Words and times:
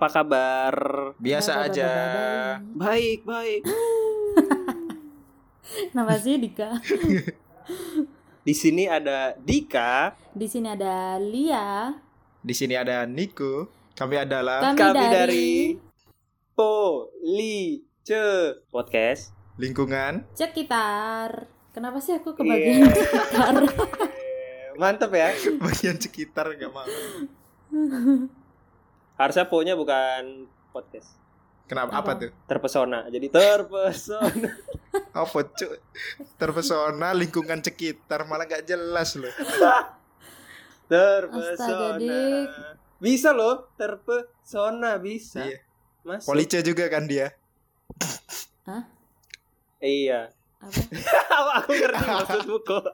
Apa 0.00 0.24
kabar? 0.24 0.74
Biasa 1.20 1.68
aja. 1.68 1.92
Baik, 2.72 3.20
baik. 3.20 3.68
Nama 5.92 6.16
sih 6.16 6.40
Dika. 6.40 6.80
Di 8.48 8.56
sini 8.56 8.88
ada 8.88 9.36
Dika. 9.36 10.16
Di 10.32 10.48
sini 10.48 10.72
ada 10.72 11.20
Lia. 11.20 11.92
Di 12.40 12.54
sini 12.56 12.80
ada 12.80 13.04
Niko. 13.04 13.68
Kami 13.92 14.16
adalah 14.16 14.72
Kami, 14.72 14.80
Kami 14.80 14.96
dari, 14.96 15.12
dari 15.12 15.52
Police 16.56 18.08
Podcast. 18.72 19.36
lingkungan. 19.60 20.24
Cekitar. 20.32 21.44
Kenapa 21.76 22.00
sih 22.00 22.16
aku 22.16 22.32
kebagian 22.32 22.88
Iya. 22.88 22.96
Cekitar? 22.96 23.54
Mantap 24.80 25.12
ya. 25.12 25.28
Bagian 25.60 26.00
sekitar 26.00 26.56
nggak 26.56 26.72
mau. 26.72 26.88
Harusnya 29.20 29.44
po-nya 29.52 29.76
bukan 29.76 30.48
podcast. 30.72 31.12
Kenapa? 31.68 31.92
Apa, 31.92 32.16
Apa? 32.16 32.20
tuh? 32.24 32.30
Terpesona. 32.48 33.04
Jadi 33.12 33.28
terpesona. 33.28 34.48
Apa 35.20 35.38
cu? 35.44 35.68
Terpesona 36.40 37.12
lingkungan 37.12 37.60
sekitar 37.60 38.24
malah 38.24 38.48
nggak 38.48 38.64
jelas 38.64 39.20
loh. 39.20 39.28
Terpesona. 40.90 42.48
Bisa 42.96 43.36
loh, 43.36 43.68
terpesona 43.76 44.96
bisa. 44.96 45.44
Iya. 45.44 45.60
Mas. 46.00 46.24
Police 46.24 46.64
juga 46.64 46.88
kan 46.88 47.04
dia. 47.04 47.36
Iya. 49.84 50.32
Apa? 50.64 51.52
Aku 51.64 51.70
ngerti 51.76 52.04
maksudmu 52.08 52.58
kok. 52.64 52.88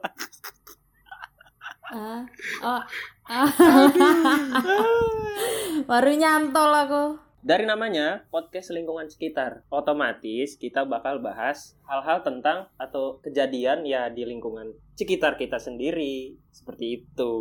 Ah, 1.87 2.27
oh. 2.63 2.81
Baru 5.89 6.11
nyantol 6.15 6.71
aku. 6.71 7.03
Dari 7.43 7.63
namanya 7.63 8.27
podcast 8.27 8.75
lingkungan 8.75 9.07
sekitar, 9.07 9.63
otomatis 9.71 10.59
kita 10.59 10.83
bakal 10.83 11.23
bahas 11.23 11.79
hal-hal 11.87 12.19
tentang 12.23 12.67
atau 12.75 13.23
kejadian 13.23 13.87
ya 13.87 14.11
di 14.11 14.27
lingkungan 14.27 14.75
sekitar 14.95 15.39
kita 15.39 15.59
sendiri. 15.59 16.35
Seperti 16.51 17.03
itu. 17.03 17.33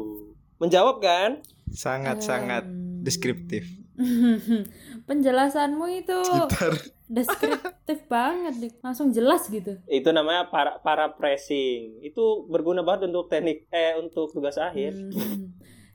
Menjawab 0.58 1.02
kan? 1.02 1.42
Sangat-sangat 1.70 2.66
Em, 2.66 3.02
deskriptif. 3.02 3.66
Penjelasanmu 5.08 5.86
itu 5.90 6.18
Sekitar. 6.22 6.72
deskriptif 7.16 7.98
banget, 8.10 8.54
Dik. 8.58 8.74
Langsung 8.82 9.14
jelas 9.14 9.46
gitu. 9.50 9.78
Itu 9.86 10.10
namanya 10.10 10.50
para 10.50 10.78
para 10.82 11.14
pressing. 11.14 12.02
Itu 12.02 12.46
berguna 12.50 12.82
banget 12.82 13.10
untuk 13.10 13.30
teknik 13.30 13.66
eh 13.70 13.94
untuk 13.98 14.34
tugas 14.34 14.58
akhir. 14.58 14.94
Hmm. 14.94 15.45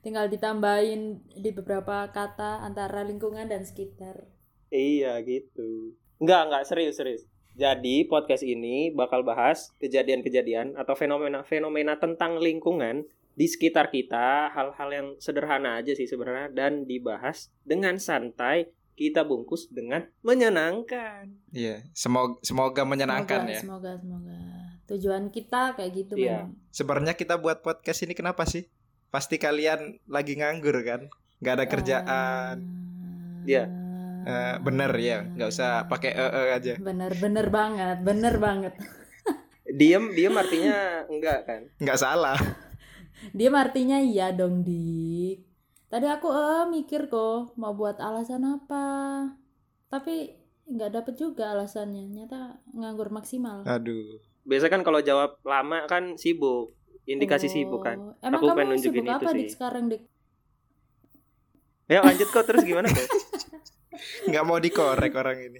Tinggal 0.02 0.34
ditambahin 0.34 1.22
di 1.38 1.54
beberapa 1.54 2.10
kata 2.10 2.66
antara 2.66 3.06
lingkungan 3.06 3.46
dan 3.46 3.62
sekitar. 3.62 4.26
Iya 4.74 5.22
gitu. 5.22 5.94
Enggak, 6.18 6.50
enggak 6.50 6.64
serius 6.66 6.98
serius. 6.98 7.24
Jadi 7.54 8.10
podcast 8.10 8.42
ini 8.42 8.90
bakal 8.96 9.22
bahas 9.22 9.76
kejadian-kejadian 9.78 10.74
atau 10.74 10.98
fenomena-fenomena 10.98 12.00
tentang 12.02 12.42
lingkungan 12.42 13.06
di 13.36 13.46
sekitar 13.48 13.92
kita, 13.92 14.50
hal-hal 14.52 14.90
yang 14.92 15.08
sederhana 15.20 15.80
aja 15.80 15.94
sih 15.94 16.08
sebenarnya 16.08 16.52
dan 16.52 16.84
dibahas 16.88 17.52
dengan 17.64 18.00
santai, 18.02 18.72
kita 18.96 19.22
bungkus 19.22 19.70
dengan 19.70 20.08
menyenangkan. 20.26 21.30
Iya. 21.54 21.86
Semoga 21.94 22.42
semoga 22.42 22.82
menyenangkan 22.88 23.46
semoga, 23.46 23.54
ya. 23.54 23.62
Semoga, 23.62 23.92
semoga. 24.00 24.40
Tujuan 24.92 25.24
kita 25.32 25.62
kayak 25.78 25.92
gitu 25.94 26.14
Iya. 26.18 26.48
memang. 26.48 26.58
Sebenarnya 26.74 27.14
kita 27.16 27.38
buat 27.40 27.64
podcast 27.64 28.04
ini 28.04 28.18
kenapa 28.18 28.44
sih? 28.50 28.68
Pasti 29.12 29.36
kalian 29.36 30.00
lagi 30.08 30.40
nganggur 30.40 30.80
kan? 30.88 31.12
Nggak 31.44 31.54
ada 31.60 31.66
kerjaan. 31.68 32.56
Iya. 33.44 33.68
Eh, 34.22 34.56
bener 34.62 34.94
ya, 35.02 35.26
nggak 35.26 35.50
usah 35.50 35.90
pakai 35.90 36.14
e 36.14 36.26
-e 36.30 36.44
aja. 36.54 36.74
Bener, 36.78 37.12
bener 37.18 37.50
banget, 37.50 37.98
bener 38.06 38.38
banget. 38.38 38.74
Diem, 39.80 40.14
diem 40.14 40.36
artinya 40.36 41.04
enggak 41.10 41.40
kan? 41.44 41.62
Nggak 41.82 42.00
salah. 42.00 42.38
Dia 43.38 43.50
artinya 43.54 43.98
iya 44.02 44.34
dong, 44.34 44.66
Dik. 44.66 45.46
Tadi 45.92 46.08
aku 46.08 46.32
eh 46.32 46.66
mikir 46.72 47.12
kok 47.12 47.60
mau 47.60 47.76
buat 47.76 48.00
alasan 48.00 48.48
apa. 48.48 48.88
Tapi 49.92 50.32
nggak 50.72 50.92
dapet 50.96 51.14
juga 51.20 51.52
alasannya. 51.52 52.08
Nyata 52.16 52.64
nganggur 52.72 53.12
maksimal. 53.12 53.68
Aduh. 53.68 54.18
Biasa 54.48 54.72
kan 54.72 54.82
kalau 54.82 55.04
jawab 55.04 55.38
lama 55.44 55.86
kan 55.86 56.18
sibuk. 56.18 56.74
Indikasi 57.04 57.46
Oh. 57.46 57.52
sibuk 57.52 57.82
kan. 57.82 57.98
Emang 58.20 58.38
Aku 58.38 58.46
pengen 58.50 58.58
kamu 58.58 58.70
nunjukin 58.72 58.98
sibuk 58.98 59.08
itu 59.08 59.18
apa, 59.18 59.28
sih. 59.28 59.38
Dik, 59.38 59.50
sekarang, 59.50 59.84
Dik? 59.88 60.02
Ya 61.86 61.98
lanjut 62.00 62.28
kok 62.28 62.44
terus 62.46 62.62
gimana 62.62 62.88
kok? 62.88 63.04
nggak 64.30 64.44
mau 64.44 64.58
dikorek 64.58 65.14
orang 65.14 65.38
ini. 65.42 65.60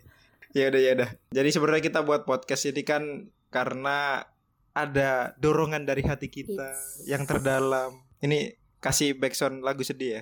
Ya 0.52 0.68
udah 0.68 0.80
ya 0.80 0.92
udah. 0.96 1.10
Jadi 1.30 1.48
sebenarnya 1.50 1.82
kita 1.82 2.00
buat 2.02 2.22
podcast 2.24 2.64
ini 2.66 2.82
kan 2.82 3.30
karena 3.48 4.24
ada 4.72 5.32
dorongan 5.36 5.84
dari 5.84 6.02
hati 6.02 6.28
kita 6.28 6.72
It's- 6.72 7.04
yang 7.06 7.24
terdalam. 7.24 8.00
Ini 8.20 8.56
kasih 8.78 9.14
backsound 9.14 9.60
lagu 9.60 9.82
sedih 9.82 10.18
ya. 10.18 10.22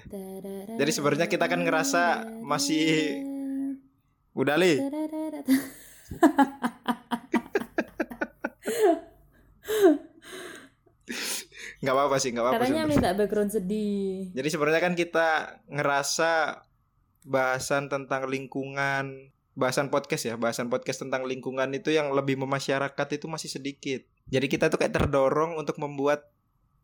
Jadi 0.75 0.91
sebenarnya 0.91 1.27
kita 1.27 1.45
kan 1.45 1.59
ngerasa 1.59 2.23
masih- 2.41 3.21
Udah 4.33 4.55
li. 4.55 4.79
Nggak 11.79 11.95
apa-apa 11.95 12.15
sih, 12.19 12.29
nggak 12.35 12.43
apa-apa. 12.43 12.59
Katanya 12.59 12.83
minta 12.85 13.09
background 13.15 13.51
sedih. 13.55 14.31
Jadi 14.35 14.47
sebenarnya 14.51 14.81
kan 14.83 14.93
kita 14.99 15.27
ngerasa 15.71 16.31
bahasan 17.23 17.87
tentang 17.87 18.27
lingkungan, 18.27 19.31
bahasan 19.55 19.87
podcast 19.87 20.27
ya, 20.27 20.35
bahasan 20.35 20.67
podcast 20.67 21.03
tentang 21.07 21.23
lingkungan 21.23 21.71
itu 21.71 21.91
yang 21.95 22.11
lebih 22.11 22.35
memasyarakat 22.39 23.07
itu 23.15 23.25
masih 23.31 23.51
sedikit. 23.51 24.03
Jadi 24.29 24.45
kita 24.51 24.67
tuh 24.67 24.77
kayak 24.79 24.95
terdorong 24.95 25.55
untuk 25.55 25.79
membuat 25.79 26.29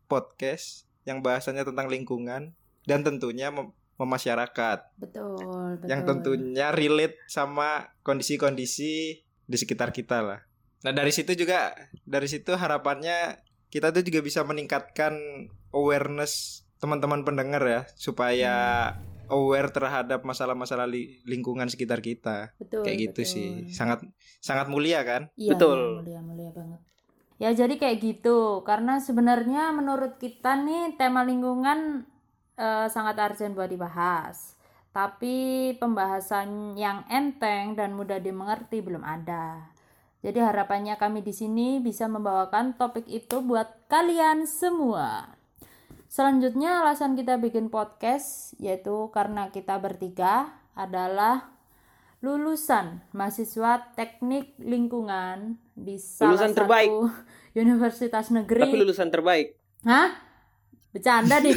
podcast 0.08 0.88
yang 1.06 1.22
bahasannya 1.22 1.62
tentang 1.62 1.86
lingkungan 1.86 2.56
dan 2.86 3.00
tentunya 3.02 3.50
mem- 3.50 3.74
memasyarakat 3.96 4.92
Betul, 5.00 5.40
betul. 5.40 5.88
yang 5.88 6.00
tentunya 6.04 6.68
relate 6.74 7.16
sama 7.32 7.96
kondisi-kondisi 8.04 9.24
di 9.24 9.56
sekitar 9.56 9.94
kita 9.94 10.20
lah. 10.20 10.40
Nah 10.84 10.92
dari 10.92 11.10
situ 11.10 11.32
juga 11.32 11.72
dari 12.04 12.28
situ 12.28 12.52
harapannya 12.52 13.40
kita 13.68 13.90
tuh 13.90 14.02
juga 14.06 14.20
bisa 14.22 14.40
meningkatkan 14.46 15.16
awareness 15.74 16.64
teman-teman 16.76 17.24
pendengar 17.24 17.62
ya 17.64 17.80
supaya 17.96 18.54
aware 19.26 19.70
terhadap 19.74 20.22
masalah-masalah 20.22 20.86
li- 20.86 21.18
lingkungan 21.26 21.66
sekitar 21.66 21.98
kita. 21.98 22.54
Betul, 22.60 22.86
Kayak 22.86 22.98
gitu 23.10 23.20
betul. 23.22 23.32
sih. 23.32 23.50
Sangat 23.74 24.06
sangat 24.38 24.70
mulia 24.70 25.02
kan? 25.02 25.28
Iya, 25.34 25.56
Betul. 25.56 26.02
Mulia, 26.02 26.20
mulia 26.22 26.50
banget. 26.54 26.80
Ya 27.36 27.50
jadi 27.52 27.74
kayak 27.76 27.98
gitu. 28.00 28.62
Karena 28.64 29.02
sebenarnya 29.02 29.74
menurut 29.74 30.16
kita 30.16 30.56
nih 30.56 30.96
tema 30.96 31.26
lingkungan 31.26 32.06
eh, 32.56 32.86
sangat 32.88 33.18
urgent 33.20 33.52
buat 33.58 33.68
dibahas. 33.68 34.56
Tapi 34.96 35.76
pembahasan 35.76 36.72
yang 36.80 37.04
enteng 37.12 37.76
dan 37.76 37.92
mudah 37.92 38.16
dimengerti 38.16 38.80
belum 38.80 39.04
ada. 39.04 39.75
Jadi 40.26 40.42
harapannya 40.42 40.98
kami 40.98 41.22
di 41.22 41.30
sini 41.30 41.78
bisa 41.78 42.10
membawakan 42.10 42.74
topik 42.74 43.06
itu 43.06 43.46
buat 43.46 43.86
kalian 43.86 44.42
semua. 44.50 45.38
Selanjutnya 46.10 46.82
alasan 46.82 47.14
kita 47.14 47.38
bikin 47.38 47.70
podcast 47.70 48.58
yaitu 48.58 49.06
karena 49.14 49.54
kita 49.54 49.78
bertiga 49.78 50.50
adalah 50.74 51.54
lulusan 52.26 53.06
mahasiswa 53.14 53.94
teknik 53.94 54.58
lingkungan 54.58 55.62
di 55.78 55.94
salah 55.94 56.34
Lulusan 56.34 56.50
satu 56.50 56.58
terbaik. 56.58 56.90
universitas 57.62 58.26
negeri. 58.34 58.66
Tapi 58.66 58.82
lulusan 58.82 59.08
terbaik. 59.14 59.54
Hah? 59.86 60.10
Bercanda 60.90 61.38
deh. 61.38 61.54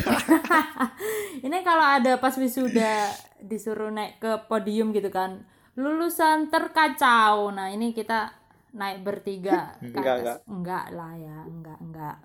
Ini 1.49 1.57
kalau 1.65 1.85
ada 1.89 2.21
pas 2.21 2.37
wisuda 2.37 3.09
disuruh 3.41 3.89
naik 3.89 4.21
ke 4.21 4.45
podium 4.45 4.93
gitu 4.93 5.09
kan. 5.09 5.41
Lulusan 5.73 6.53
terkacau. 6.53 7.49
Nah, 7.55 7.71
ini 7.71 7.95
kita 7.95 8.38
naik 8.71 9.01
bertiga 9.01 9.73
ke 9.81 9.89
Enggak, 9.91 10.15
atas. 10.19 10.37
Enggak 10.45 10.85
lah 10.93 11.13
ya, 11.13 11.37
enggak, 11.43 11.77
enggak. 11.79 12.15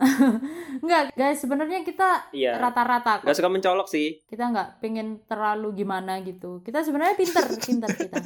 enggak, 0.82 1.02
guys, 1.14 1.38
sebenarnya 1.38 1.80
kita 1.82 2.30
Iya. 2.30 2.58
rata-rata 2.58 3.20
Gak 3.20 3.30
kok. 3.30 3.36
suka 3.36 3.50
mencolok 3.50 3.86
sih. 3.86 4.20
Kita 4.24 4.50
enggak 4.50 4.78
pengen 4.78 5.22
terlalu 5.24 5.74
gimana 5.76 6.20
gitu. 6.20 6.60
Kita 6.60 6.82
sebenarnya 6.82 7.14
pinter, 7.14 7.44
pinter 7.66 7.90
kita. 7.90 8.18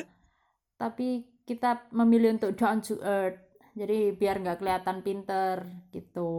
Tapi 0.75 1.08
kita 1.43 1.88
memilih 1.91 2.37
untuk 2.37 2.52
down 2.55 2.81
to 2.81 2.96
earth. 3.00 3.41
Jadi 3.75 4.14
biar 4.14 4.38
nggak 4.38 4.58
kelihatan 4.58 5.02
pinter 5.02 5.56
gitu. 5.91 6.31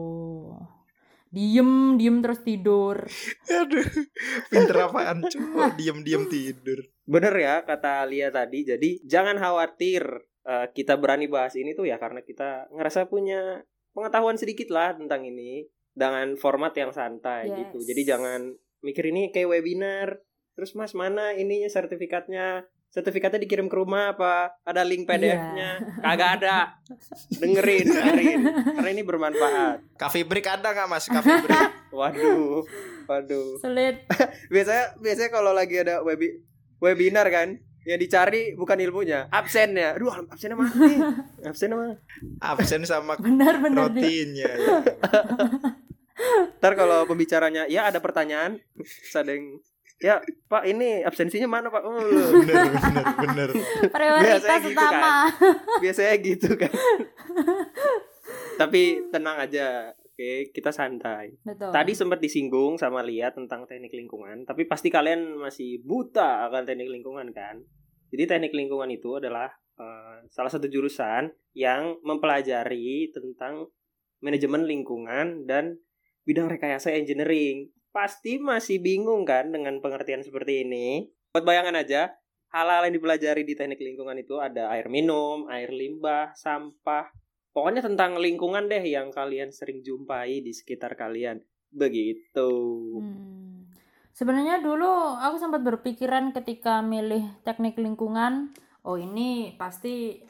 Diem, 1.28 2.00
diem 2.00 2.24
terus 2.24 2.40
tidur. 2.42 2.96
Aduh, 3.52 3.84
pinter 4.48 4.88
apaan 4.88 5.20
cuy? 5.20 5.68
Diem-diem 5.76 6.32
tidur. 6.32 6.80
Bener 7.04 7.36
ya 7.36 7.60
kata 7.62 8.08
Lia 8.08 8.32
tadi. 8.32 8.64
Jadi 8.64 9.04
jangan 9.04 9.36
khawatir 9.36 10.08
eh, 10.46 10.68
kita 10.72 10.96
berani 10.96 11.26
bahas 11.26 11.54
ini 11.54 11.74
tuh 11.74 11.84
ya 11.84 11.98
karena 11.98 12.22
kita 12.22 12.70
ngerasa 12.70 13.06
punya 13.06 13.66
pengetahuan 13.92 14.36
sedikit 14.36 14.70
lah 14.70 14.94
tentang 14.94 15.24
ini 15.24 15.66
dengan 15.92 16.36
format 16.36 16.72
yang 16.72 16.92
santai 16.92 17.48
Yes. 17.48 17.58
gitu. 17.62 17.78
Jadi 17.86 18.02
jangan 18.04 18.42
mikir 18.80 19.08
ini 19.08 19.30
kayak 19.30 19.50
webinar 19.50 20.20
terus 20.54 20.72
mas 20.72 20.94
mana 20.94 21.34
ininya 21.34 21.68
sertifikatnya 21.68 22.64
sertifikatnya 22.88 23.42
dikirim 23.42 23.68
ke 23.68 23.76
rumah 23.76 24.16
apa 24.16 24.56
ada 24.62 24.80
link 24.82 25.04
PDF-nya 25.04 25.84
kagak 26.00 26.40
ada 26.40 26.80
dengerin 27.42 27.92
dengerin 27.92 28.40
karena 28.72 28.90
ini 28.90 29.04
bermanfaat 29.04 30.00
Coffee 30.00 30.24
break 30.24 30.48
ada 30.48 30.72
nggak 30.72 30.88
mas? 30.88 31.04
Coffee 31.06 31.44
break. 31.44 31.72
waduh 31.98 32.64
waduh 33.04 33.60
Sulit. 33.60 34.08
biasanya 34.54 34.96
biasanya 34.96 35.30
kalau 35.30 35.52
lagi 35.52 35.76
ada 35.76 36.00
webi, 36.02 36.40
webinar 36.80 37.28
kan 37.28 37.60
yang 37.86 38.00
dicari 38.02 38.58
bukan 38.58 38.82
ilmunya 38.82 39.30
absennya 39.30 39.94
aduh 39.94 40.26
absennya 40.26 40.58
mana 40.58 40.74
nih 40.90 41.00
absennya 41.46 41.78
mana 41.78 41.96
Absen 42.42 42.82
sama 42.86 43.14
Benar-benar 43.26 43.94
di 43.94 44.02
rotinya. 44.02 44.50
Ya. 44.50 44.78
ntar 46.60 46.74
kalau 46.80 47.04
pembicaranya 47.06 47.68
ya 47.68 47.92
ada 47.92 48.00
pertanyaan 48.00 48.58
ada 49.14 49.32
yang 49.36 49.60
ya 50.00 50.16
pak 50.48 50.64
ini 50.66 51.04
absensinya 51.04 51.46
mana 51.48 51.68
pak 51.68 51.84
oh, 51.84 52.00
loh. 52.00 52.30
Bener 52.42 52.72
bener 52.74 53.06
bener. 53.20 53.50
prioritas 53.92 54.40
Biasanya 54.40 54.60
gitu 54.64 54.76
kan. 54.80 54.92
utama. 54.96 55.14
biasanya 55.84 56.16
gitu 56.24 56.50
kan 56.56 56.72
tapi 58.56 58.82
tenang 59.12 59.38
aja 59.44 59.92
oke 60.16 60.56
kita 60.56 60.72
santai. 60.72 61.36
Betul. 61.44 61.76
tadi 61.76 61.92
sempat 61.92 62.24
disinggung 62.24 62.80
sama 62.80 63.04
Lia 63.04 63.36
tentang 63.36 63.68
teknik 63.68 63.92
lingkungan 63.92 64.48
tapi 64.48 64.64
pasti 64.64 64.88
kalian 64.88 65.36
masih 65.36 65.84
buta 65.84 66.48
akan 66.48 66.64
teknik 66.64 66.88
lingkungan 66.88 67.36
kan? 67.36 67.60
Jadi 68.16 68.24
teknik 68.24 68.56
lingkungan 68.56 68.88
itu 68.88 69.20
adalah 69.20 69.52
eh, 69.76 70.24
salah 70.32 70.48
satu 70.48 70.72
jurusan 70.72 71.28
yang 71.52 72.00
mempelajari 72.08 73.12
tentang 73.12 73.68
manajemen 74.24 74.64
lingkungan 74.64 75.44
dan 75.44 75.76
bidang 76.24 76.48
rekayasa 76.48 76.96
engineering. 76.96 77.76
Pasti 77.92 78.40
masih 78.40 78.80
bingung 78.80 79.28
kan 79.28 79.52
dengan 79.52 79.84
pengertian 79.84 80.24
seperti 80.24 80.64
ini? 80.64 81.12
Buat 81.36 81.44
bayangan 81.44 81.76
aja 81.76 82.16
hal-hal 82.56 82.88
yang 82.88 82.96
dipelajari 82.96 83.44
di 83.44 83.52
teknik 83.52 83.84
lingkungan 83.84 84.16
itu 84.16 84.40
ada 84.40 84.72
air 84.72 84.88
minum 84.88 85.44
air 85.52 85.68
limbah 85.76 86.32
sampah 86.40 87.12
pokoknya 87.56 87.80
tentang 87.80 88.20
lingkungan 88.20 88.68
deh 88.68 88.84
yang 88.84 89.16
kalian 89.16 89.56
sering 89.56 89.80
jumpai 89.80 90.44
di 90.44 90.52
sekitar 90.52 91.00
kalian 91.00 91.40
begitu 91.72 92.52
Hmm. 93.00 93.46
Sebenarnya 94.16 94.64
dulu 94.64 94.88
aku 95.20 95.36
sempat 95.36 95.60
berpikiran 95.60 96.32
ketika 96.32 96.80
milih 96.80 97.36
teknik 97.44 97.76
lingkungan, 97.76 98.56
oh 98.88 98.96
ini 98.96 99.60
pasti 99.60 100.24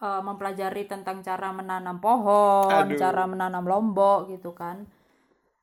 eh, 0.00 0.22
mempelajari 0.24 0.88
tentang 0.88 1.20
cara 1.20 1.52
menanam 1.52 2.00
pohon, 2.00 2.72
Aduh. 2.72 2.96
cara 2.96 3.28
menanam 3.28 3.60
lombok 3.68 4.32
gitu 4.32 4.56
kan. 4.56 4.88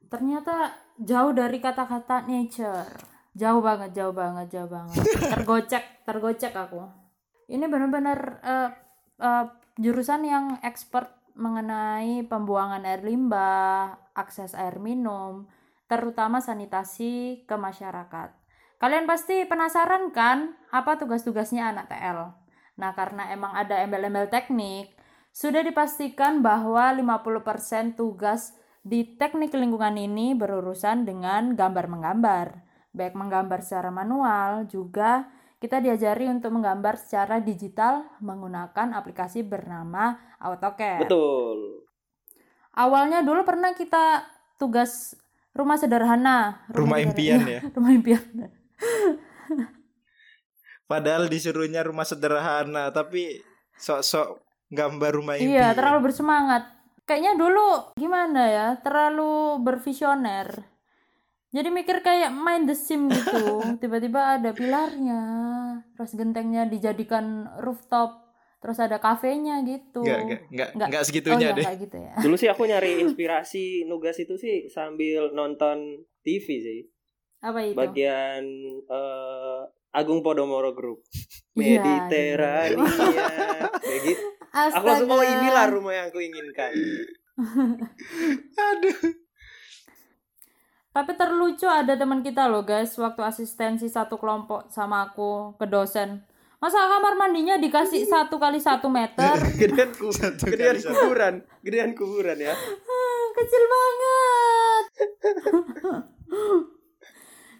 Ternyata 0.05 0.69
jauh 1.01 1.33
dari 1.33 1.57
kata-kata 1.57 2.29
nature. 2.29 2.93
Jauh 3.33 3.65
banget, 3.65 3.97
jauh 3.97 4.13
banget, 4.13 4.53
jauh 4.53 4.69
banget. 4.69 5.01
Tergocek, 5.33 6.05
tergocek 6.05 6.53
aku. 6.53 6.85
Ini 7.49 7.65
benar-benar 7.65 8.19
eh, 8.45 8.69
eh, 9.17 9.45
jurusan 9.77 10.25
yang 10.25 10.45
expert 10.61 11.13
mengenai 11.33 12.25
pembuangan 12.29 12.85
air 12.85 13.01
limbah, 13.01 13.97
akses 14.13 14.53
air 14.53 14.77
minum, 14.77 15.49
terutama 15.89 16.41
sanitasi 16.41 17.45
ke 17.49 17.55
masyarakat. 17.57 18.29
Kalian 18.77 19.07
pasti 19.07 19.47
penasaran 19.47 20.11
kan 20.11 20.53
apa 20.69 20.99
tugas-tugasnya 20.99 21.73
anak 21.73 21.89
TL? 21.89 22.35
Nah, 22.77 22.91
karena 22.97 23.29
emang 23.31 23.53
ada 23.53 23.81
embel-embel 23.81 24.29
teknik, 24.29 24.93
sudah 25.33 25.65
dipastikan 25.65 26.45
bahwa 26.45 26.93
50% 26.93 27.97
tugas 27.97 28.53
di 28.83 29.15
teknik 29.17 29.55
lingkungan 29.55 29.95
ini 29.95 30.35
berurusan 30.37 31.07
dengan 31.07 31.55
gambar 31.55 31.85
menggambar. 31.89 32.47
Baik 32.93 33.17
menggambar 33.17 33.65
secara 33.65 33.89
manual, 33.89 34.69
juga 34.69 35.31
kita 35.63 35.79
diajari 35.79 36.27
untuk 36.27 36.51
menggambar 36.51 36.99
secara 36.99 37.39
digital 37.39 38.03
menggunakan 38.19 38.99
aplikasi 38.99 39.47
bernama 39.47 40.19
AutoCAD. 40.43 41.07
betul 41.07 41.87
Awalnya 42.73 43.23
dulu 43.23 43.47
pernah 43.47 43.71
kita 43.77 44.27
tugas 44.59 45.15
rumah 45.53 45.77
sederhana. 45.77 46.65
Rumah 46.73 46.99
sederhana. 46.99 47.05
impian 47.05 47.39
Iya, 47.45 47.53
ya. 47.53 47.61
Rumah 47.77 47.91
impian. 47.93 48.23
Padahal 50.89 51.29
disuruhnya 51.31 51.85
rumah 51.85 52.03
sederhana, 52.03 52.89
tapi 52.91 53.39
sok-sok 53.77 54.41
gambar 54.73 55.11
rumah 55.15 55.37
impian. 55.37 55.53
Iya, 55.53 55.67
terlalu 55.77 56.11
bersemangat. 56.11 56.63
Kayaknya 57.05 57.33
dulu 57.37 57.67
gimana 57.95 58.41
ya, 58.49 58.67
terlalu 58.81 59.61
bervisioner. 59.61 60.72
Jadi 61.53 61.69
mikir 61.69 62.01
kayak 62.01 62.33
main 62.33 62.65
The 62.65 62.73
Sim 62.73 63.13
gitu. 63.13 63.61
Tiba-tiba 63.81 64.41
ada 64.41 64.57
pilarnya, 64.57 65.21
terus 65.93 66.17
gentengnya 66.17 66.65
dijadikan 66.65 67.45
rooftop, 67.61 68.25
terus 68.57 68.81
ada 68.81 68.97
kafenya 68.97 69.61
gitu. 69.61 70.01
Enggak, 70.01 70.49
enggak, 70.49 70.69
enggak, 70.73 70.89
Nggak. 70.89 71.01
oh 71.01 71.05
segitunya 71.05 71.37
iya, 71.45 71.53
deh. 71.53 71.65
kayak 71.69 71.79
gitu 71.85 71.97
ya. 72.01 72.13
dulu 72.25 72.35
sih 72.41 72.49
aku 72.49 72.65
nyari 72.65 72.91
inspirasi 73.05 73.85
nugas 73.85 74.17
itu 74.17 74.33
sih 74.33 74.65
sambil 74.65 75.29
nonton 75.29 76.01
TV 76.25 76.47
sih 76.57 76.79
Apa 77.45 77.59
itu? 77.61 77.77
bagian 77.77 78.41
eh, 78.89 79.61
Agung 79.93 80.25
Podomoro 80.25 80.73
Group 80.73 81.05
Iya, 81.53 81.85
Mediterania 81.85 82.81
kayak 83.77 84.01
gitu 84.09 84.25
aku 84.57 84.85
langsung 84.89 85.09
oh 85.11 85.21
inilah 85.21 85.69
rumah 85.69 85.93
yang 85.93 86.05
aku 86.09 86.17
inginkan 86.17 86.73
Aduh. 88.57 89.22
Tapi 90.93 91.17
terlucu 91.17 91.65
ada 91.65 91.97
teman 91.97 92.21
kita 92.21 92.45
loh 92.45 92.61
guys 92.61 92.93
Waktu 93.01 93.25
asistensi 93.25 93.89
satu 93.89 94.21
kelompok 94.21 94.69
sama 94.69 95.09
aku 95.09 95.57
ke 95.57 95.65
dosen. 95.65 96.21
Masa 96.61 96.85
kamar 96.87 97.19
mandinya 97.19 97.59
dikasih 97.59 98.07
satu 98.13 98.39
kali 98.39 98.61
satu 98.61 98.87
meter? 98.87 99.35
Gedean 99.59 99.91
ku 99.91 100.13
gedean 100.47 100.77
kuburan. 100.79 101.43
Gedean 101.59 101.91
kuburan 101.91 102.37
ya. 102.39 102.53
Ah, 102.55 103.23
Kecil 103.35 103.63
banget. 103.67 104.83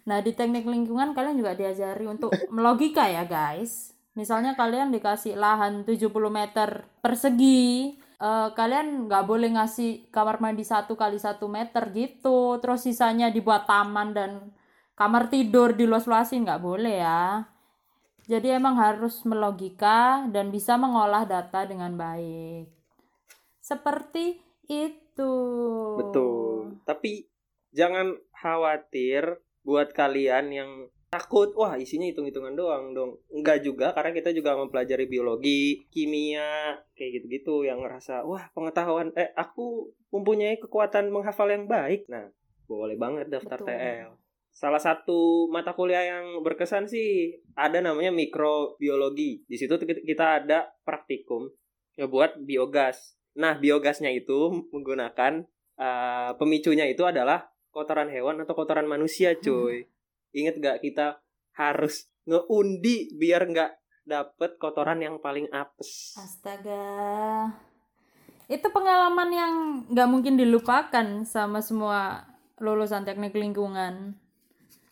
Nah 0.04 0.20
di 0.20 0.36
teknik 0.36 0.68
lingkungan 0.68 1.16
kalian 1.16 1.40
juga 1.40 1.56
diajari 1.56 2.04
untuk 2.04 2.28
melogika 2.52 3.08
ya 3.08 3.24
guys. 3.24 3.96
Misalnya 4.12 4.52
kalian 4.52 4.92
dikasih 4.92 5.32
lahan 5.32 5.88
70 5.88 6.12
meter 6.28 6.84
persegi 7.00 7.96
eh, 8.24 8.48
Kalian 8.56 9.04
nggak 9.04 9.24
boleh 9.28 9.52
ngasih 9.52 10.08
kamar 10.08 10.40
mandi 10.40 10.64
satu 10.64 10.96
kali 10.96 11.20
satu 11.20 11.44
meter 11.46 11.92
gitu. 11.92 12.56
Terus 12.64 12.88
sisanya 12.88 13.28
dibuat 13.28 13.68
taman 13.68 14.16
dan 14.16 14.32
kamar 14.96 15.28
tidur 15.28 15.76
diluas-luasin 15.76 16.48
nggak 16.48 16.62
boleh 16.64 16.96
ya. 17.04 17.44
Jadi 18.24 18.56
emang 18.56 18.80
harus 18.80 19.20
melogika 19.28 20.24
dan 20.32 20.48
bisa 20.48 20.80
mengolah 20.80 21.28
data 21.28 21.68
dengan 21.68 21.92
baik. 21.92 22.72
Seperti 23.60 24.40
itu. 24.64 25.34
Betul. 26.00 26.80
Tapi 26.88 27.28
jangan 27.76 28.16
khawatir 28.32 29.44
buat 29.60 29.92
kalian 29.92 30.46
yang 30.52 30.70
takut 31.14 31.54
wah 31.54 31.78
isinya 31.78 32.10
hitung-hitungan 32.10 32.58
doang 32.58 32.90
dong. 32.90 33.14
Enggak 33.30 33.62
juga 33.62 33.94
karena 33.94 34.10
kita 34.10 34.34
juga 34.34 34.58
mempelajari 34.58 35.06
biologi 35.06 35.86
kimia 35.94 36.74
kayak 36.98 37.22
gitu-gitu 37.22 37.62
yang 37.62 37.78
ngerasa 37.78 38.26
wah 38.26 38.50
pengetahuan 38.50 39.14
eh 39.14 39.30
aku 39.38 39.94
mempunyai 40.10 40.58
kekuatan 40.58 41.14
menghafal 41.14 41.46
yang 41.46 41.70
baik. 41.70 42.10
Nah 42.10 42.34
boleh 42.66 42.98
banget 42.98 43.30
daftar 43.30 43.62
Betul. 43.62 43.70
TL 43.70 44.10
salah 44.54 44.78
satu 44.78 45.50
mata 45.50 45.74
kuliah 45.74 46.06
yang 46.06 46.38
berkesan 46.46 46.86
sih 46.86 47.42
ada 47.58 47.78
namanya 47.78 48.14
mikrobiologi. 48.14 49.42
Di 49.46 49.58
situ 49.58 49.74
kita- 49.78 50.42
ada 50.42 50.70
praktikum 50.86 51.50
ya 51.94 52.10
buat 52.10 52.38
biogas. 52.42 53.18
Nah 53.38 53.58
biogasnya 53.58 54.10
itu 54.10 54.66
menggunakan 54.74 55.46
eh, 55.74 56.30
pemicunya 56.38 56.86
itu 56.86 57.02
adalah 57.02 57.50
kotoran 57.74 58.06
hewan 58.06 58.38
atau 58.38 58.54
kotoran 58.54 58.86
manusia 58.86 59.34
cuy 59.34 59.90
Ingat 60.34 60.58
gak 60.58 60.78
kita 60.82 61.22
harus 61.54 62.10
ngeundi 62.26 63.14
biar 63.14 63.46
nggak 63.46 63.72
dapet 64.04 64.60
kotoran 64.60 65.00
yang 65.00 65.16
paling 65.22 65.48
apes. 65.54 66.18
Astaga. 66.18 67.48
Itu 68.50 68.68
pengalaman 68.68 69.30
yang 69.32 69.52
nggak 69.88 70.08
mungkin 70.10 70.36
dilupakan 70.36 71.24
sama 71.24 71.64
semua 71.64 72.28
lulusan 72.60 73.08
teknik 73.08 73.32
lingkungan. 73.32 74.18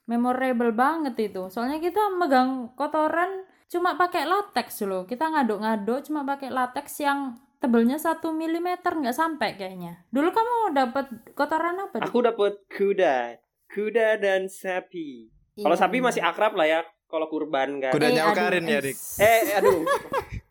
Memorable 0.09 0.73
banget 0.73 1.15
itu. 1.31 1.53
Soalnya 1.53 1.79
kita 1.79 2.15
megang 2.17 2.73
kotoran 2.75 3.45
cuma 3.69 3.97
pakai 3.97 4.25
latex 4.25 4.81
loh. 4.85 5.05
Kita 5.05 5.29
ngaduk-ngaduk 5.29 6.05
cuma 6.09 6.25
pakai 6.25 6.49
latex 6.49 7.01
yang 7.05 7.37
tebelnya 7.63 8.01
1 8.01 8.19
mm 8.19 8.69
nggak 8.83 9.17
sampai 9.17 9.55
kayaknya. 9.55 10.03
Dulu 10.11 10.29
kamu 10.35 10.57
dapat 10.75 11.07
kotoran 11.37 11.79
apa? 11.79 12.03
Aku 12.03 12.25
dapet 12.25 12.59
kuda, 12.73 13.39
kuda 13.73 14.17
dan 14.17 14.47
sapi. 14.47 15.33
Kalau 15.55 15.73
Iya, 15.73 15.81
sapi 15.81 15.97
bener. 15.97 16.07
masih 16.09 16.23
akrab 16.23 16.53
lah 16.53 16.67
ya. 16.67 16.81
Kalau 17.07 17.27
kurban 17.27 17.77
kan. 17.79 17.91
Kuda- 17.91 18.09
Kudanya 18.09 18.23
aduh, 18.27 18.35
Okarin 18.35 18.65
ya, 18.65 18.73
eh, 18.75 18.83
Dik. 18.83 18.97
Eh, 19.19 19.41
aduh. 19.55 19.81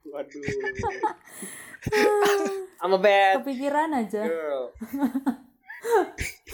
Waduh. 0.08 0.42
I'm 2.80 2.92
a 2.92 3.00
bad 3.00 3.42
Kepikiran 3.42 3.90
aja. 3.96 4.22
girl. 4.22 4.70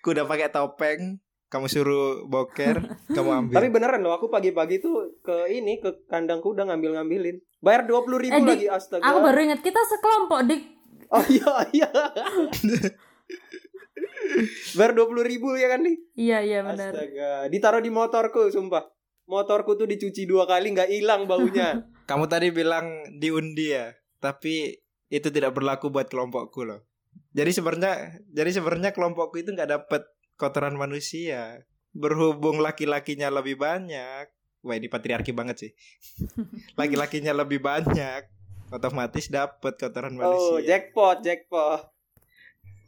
Kuda 0.00 0.22
pakai 0.22 0.48
topeng, 0.48 1.18
kamu 1.48 1.66
suruh 1.66 2.06
boker, 2.24 2.78
kamu 3.16 3.30
ambil. 3.32 3.54
Tapi 3.56 3.68
beneran 3.68 3.98
loh, 3.98 4.12
aku 4.12 4.28
pagi-pagi 4.28 4.78
tuh 4.78 5.18
ke 5.20 5.48
ini 5.48 5.78
ke 5.78 6.06
kandang 6.06 6.38
kuda 6.38 6.62
ngambil-ngambilin. 6.64 7.42
Bayar 7.58 7.82
dua 7.82 8.02
puluh 8.02 8.18
ribu 8.20 8.34
Eh, 8.36 8.42
lagi 8.44 8.66
astaga. 8.68 9.02
Aku 9.04 9.18
baru 9.20 9.38
ingat 9.42 9.60
kita 9.60 9.80
sekelompok 9.84 10.40
dik. 10.44 10.62
Oh 11.08 11.24
iya 11.24 11.50
iya. 11.72 11.90
Bayar 14.78 14.92
dua 14.96 15.06
puluh 15.06 15.24
ribu 15.24 15.54
ya 15.54 15.72
kan 15.72 15.84
nih? 15.84 15.96
Iya 16.16 16.38
iya 16.42 16.58
benar. 16.64 16.92
Astaga, 16.94 17.32
ditaruh 17.52 17.82
di 17.82 17.90
motorku, 17.92 18.48
sumpah. 18.48 18.88
Motorku 19.28 19.78
tuh 19.78 19.86
dicuci 19.86 20.26
dua 20.26 20.44
kali 20.44 20.74
nggak 20.74 20.90
hilang 20.90 21.30
baunya. 21.30 21.86
Kamu 22.10 22.26
tadi 22.26 22.50
bilang 22.50 23.06
diundi 23.16 23.72
ya, 23.72 23.94
tapi 24.18 24.74
itu 25.12 25.28
tidak 25.28 25.54
berlaku 25.54 25.92
buat 25.92 26.08
kelompokku 26.08 26.64
loh. 26.66 26.80
Jadi 27.32 27.52
sebenarnya, 27.52 28.24
jadi 28.32 28.50
sebenarnya 28.60 28.90
kelompokku 28.92 29.40
itu 29.40 29.52
nggak 29.52 29.70
dapet 29.70 30.02
kotoran 30.36 30.76
manusia. 30.76 31.64
Berhubung 31.92 32.64
laki-lakinya 32.64 33.28
lebih 33.28 33.60
banyak, 33.60 34.32
wah 34.64 34.74
ini 34.76 34.88
patriarki 34.88 35.36
banget 35.36 35.56
sih. 35.68 35.70
Laki-lakinya 36.80 37.36
lebih 37.36 37.60
banyak, 37.60 38.24
otomatis 38.72 39.28
dapet 39.28 39.76
kotoran 39.76 40.16
oh, 40.16 40.18
manusia. 40.24 40.72
jackpot, 40.72 41.20
jackpot. 41.20 41.91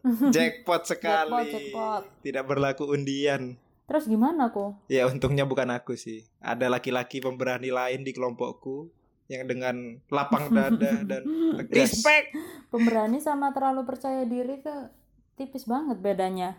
Jackpot 0.35 0.83
sekali. 0.85 1.33
Jackpot, 1.33 1.47
jackpot. 1.49 2.03
Tidak 2.21 2.45
berlaku 2.45 2.85
undian. 2.93 3.57
Terus 3.85 4.09
gimana 4.09 4.49
kok? 4.49 4.81
Ya 4.89 5.05
untungnya 5.05 5.45
bukan 5.45 5.69
aku 5.73 5.97
sih. 5.97 6.25
Ada 6.41 6.73
laki-laki 6.73 7.21
pemberani 7.21 7.69
lain 7.69 8.01
di 8.01 8.17
kelompokku 8.17 8.89
yang 9.29 9.45
dengan 9.49 10.01
lapang 10.09 10.53
dada 10.53 11.01
dan. 11.11 11.23
Respect. 11.69 12.33
Pemberani 12.73 13.21
sama 13.21 13.53
terlalu 13.53 13.85
percaya 13.85 14.25
diri 14.25 14.61
tuh 14.61 14.89
tipis 15.37 15.69
banget 15.69 16.01
bedanya. 16.01 16.57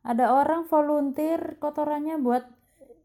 Ada 0.00 0.32
orang 0.32 0.64
volunteer 0.64 1.60
kotorannya 1.60 2.16
buat 2.16 2.48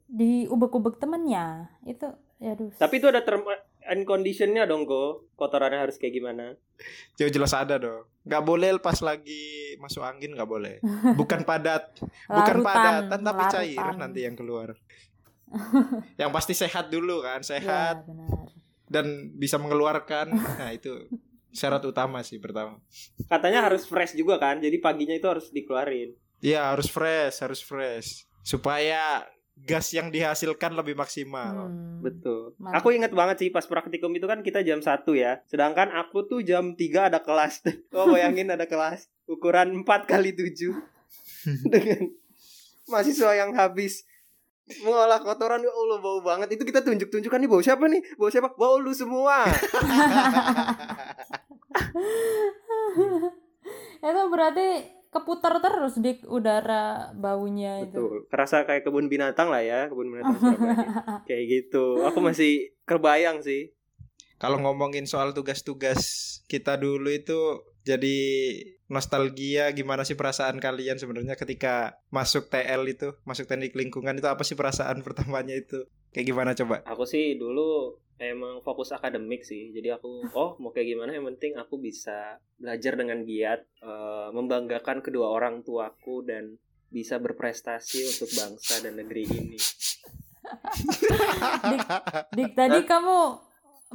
diubek-ubek 0.07 0.95
temennya. 0.95 1.75
Itu 1.83 2.15
ya. 2.39 2.55
Tapi 2.55 3.03
itu 3.03 3.07
ada 3.12 3.19
term 3.19 3.43
and 3.86 4.04
conditionnya 4.04 4.65
dong 4.65 4.84
kok. 4.84 5.25
Kotorannya 5.36 5.82
harus 5.82 5.96
kayak 5.96 6.13
gimana? 6.13 6.56
Jauh 7.15 7.30
jelas 7.30 7.51
ada 7.51 7.75
dong. 7.75 8.04
Gak 8.24 8.42
boleh 8.42 8.75
pas 8.77 8.98
lagi 9.00 9.75
masuk 9.77 10.01
angin 10.01 10.34
gak 10.34 10.46
boleh. 10.46 10.82
Bukan 11.20 11.44
padat, 11.44 11.94
bukan 12.25 12.58
Larutan, 12.58 12.65
padatan 12.65 13.20
tapi 13.22 13.44
larutan. 13.44 13.54
cair 13.54 13.88
nanti 13.96 14.20
yang 14.22 14.34
keluar. 14.34 14.74
yang 16.22 16.30
pasti 16.30 16.51
sehat 16.51 16.89
dulu 16.89 17.22
kan, 17.22 17.39
Ya, 17.39 17.48
sehat 17.56 18.04
benar. 18.04 18.50
dan 18.88 19.06
bisa 19.34 19.56
mengeluarkan. 19.56 20.34
Nah 20.34 20.72
itu 20.72 21.06
syarat 21.50 21.86
utama 21.86 22.20
sih 22.22 22.38
pertama. 22.38 22.82
Katanya 23.25 23.63
harus 23.63 23.86
fresh 23.86 24.13
juga 24.13 24.36
kan. 24.36 24.58
Jadi 24.58 24.77
paginya 24.77 25.13
itu 25.13 25.25
harus 25.25 25.48
dikeluarin. 25.50 26.12
Iya 26.42 26.74
harus 26.74 26.88
fresh, 26.88 27.39
harus 27.39 27.62
fresh 27.62 28.25
supaya 28.42 29.24
gas 29.55 29.95
yang 29.95 30.12
dihasilkan 30.12 30.75
lebih 30.75 31.00
maksimal. 31.00 31.71
Hmm. 31.71 32.03
Betul. 32.03 32.53
Mantap. 32.59 32.83
Aku 32.83 32.91
ingat 32.91 33.15
banget 33.15 33.47
sih 33.47 33.50
pas 33.50 33.63
praktikum 33.63 34.12
itu 34.12 34.27
kan 34.27 34.43
kita 34.43 34.62
jam 34.62 34.83
1 34.83 35.07
ya. 35.15 35.39
Sedangkan 35.47 35.95
aku 35.95 36.27
tuh 36.27 36.43
jam 36.43 36.75
3 36.75 37.09
ada 37.12 37.24
kelas. 37.24 37.63
Kau 37.93 38.12
bayangin 38.12 38.51
ada 38.51 38.67
kelas 38.67 39.07
ukuran 39.25 39.81
4 39.81 40.05
kali 40.05 40.38
7 40.38 40.69
dengan 41.74 42.13
mahasiswa 42.85 43.33
yang 43.33 43.57
habis 43.57 44.05
mengolah 44.81 45.21
kotoran 45.21 45.62
ya 45.62 45.69
Allah 45.69 46.01
bau 46.01 46.25
banget 46.25 46.57
itu 46.57 46.65
kita 46.65 46.81
tunjuk-tunjukkan 46.81 47.38
nih 47.38 47.50
bau 47.50 47.62
siapa 47.62 47.85
nih 47.85 48.01
bau 48.17 48.33
siapa 48.33 48.50
bau 48.57 48.81
lu 48.81 48.97
semua 48.97 49.45
itu 54.05 54.21
berarti 54.29 54.89
keputar 55.15 55.63
terus 55.63 55.95
di 55.95 56.19
udara 56.27 57.15
baunya 57.15 57.88
itu. 57.88 57.95
betul 57.95 58.15
kerasa 58.27 58.67
kayak 58.67 58.84
kebun 58.84 59.07
binatang 59.07 59.48
lah 59.48 59.63
ya 59.63 59.88
kebun 59.88 60.12
binatang 60.12 60.36
Surabaya 60.43 61.24
kayak 61.24 61.43
gitu 61.48 62.03
aku 62.03 62.19
masih 62.19 62.75
kebayang 62.84 63.39
sih 63.39 63.72
Kalau 64.36 64.60
ngomongin 64.60 65.07
soal 65.07 65.31
tugas-tugas 65.31 66.43
kita 66.51 66.75
dulu 66.75 67.07
itu 67.07 67.63
jadi 67.88 68.17
nostalgia 68.89 69.69
gimana 69.77 70.01
sih 70.01 70.17
perasaan 70.17 70.57
kalian 70.57 70.98
sebenarnya 70.98 71.38
ketika 71.38 72.01
masuk 72.10 72.50
TL 72.50 72.81
itu, 72.89 73.13
masuk 73.24 73.45
teknik 73.45 73.77
lingkungan 73.77 74.17
itu 74.17 74.25
apa 74.25 74.41
sih 74.41 74.57
perasaan 74.57 75.05
pertamanya 75.05 75.53
itu? 75.53 75.86
Kayak 76.10 76.25
gimana 76.34 76.51
coba? 76.57 76.81
Aku 76.89 77.05
sih 77.05 77.38
dulu 77.38 78.01
emang 78.19 78.63
fokus 78.63 78.95
akademik 78.95 79.43
sih. 79.43 79.72
Jadi 79.75 79.91
aku 79.91 80.27
oh 80.36 80.55
mau 80.62 80.72
kayak 80.72 80.95
gimana 80.95 81.12
yang 81.15 81.27
penting 81.36 81.60
aku 81.60 81.79
bisa 81.79 82.39
belajar 82.55 82.95
dengan 82.95 83.24
giat, 83.27 83.63
eh, 83.84 84.29
membanggakan 84.31 85.03
kedua 85.03 85.31
orang 85.31 85.63
tuaku 85.65 86.24
dan 86.24 86.55
bisa 86.89 87.19
berprestasi 87.19 88.07
untuk 88.07 88.29
bangsa 88.31 88.79
dan 88.79 88.95
negeri 88.95 89.24
ini. 89.27 89.60
Dik 92.31 92.51
tadi 92.55 92.79
kamu 92.88 93.17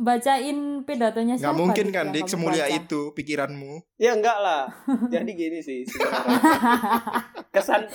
bacain 0.00 0.58
pidatonya 0.84 1.34
siapa? 1.36 1.52
Nggak 1.52 1.60
mungkin 1.60 1.86
Dik, 1.88 1.94
kan 1.94 2.06
Dik 2.12 2.28
semulia 2.28 2.64
baca? 2.66 2.76
itu 2.76 3.00
pikiranmu. 3.14 3.72
Ya 3.96 4.12
enggak 4.16 4.38
lah. 4.38 4.68
Jadi 5.12 5.30
gini 5.32 5.58
sih. 5.64 5.86
Kesan 7.54 7.88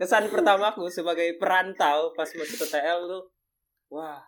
kesan 0.00 0.32
pertamaku 0.32 0.88
sebagai 0.88 1.36
perantau 1.36 2.16
pas 2.16 2.28
masuk 2.32 2.56
ke 2.64 2.66
TL 2.72 3.04
tuh 3.04 3.22
wah, 3.92 4.24